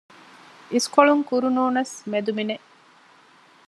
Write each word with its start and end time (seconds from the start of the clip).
އިސްކޮޅު 0.73 1.13
ކުރުނޫނަސް 1.29 1.95
މެދުމިނެއް 2.11 2.65